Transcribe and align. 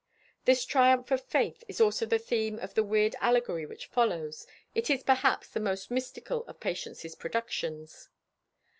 This 0.45 0.65
triumph 0.65 1.11
of 1.11 1.23
faith 1.23 1.63
is 1.67 1.79
also 1.79 2.07
the 2.07 2.17
theme 2.17 2.57
of 2.57 2.73
the 2.73 2.81
weird 2.83 3.15
allegory 3.21 3.67
which 3.67 3.85
follows. 3.85 4.47
It 4.73 4.89
is, 4.89 5.03
perhaps, 5.03 5.49
the 5.49 5.59
most 5.59 5.91
mystical 5.91 6.43
of 6.45 6.59
Patience's 6.59 7.13
productions. 7.13 8.09